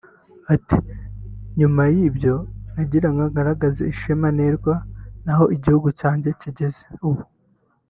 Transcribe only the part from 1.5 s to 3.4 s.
“Nyuma y'ibyo nagirango